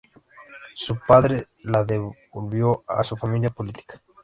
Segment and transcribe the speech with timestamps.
[0.73, 4.01] Su padre la devolvió a su familia política.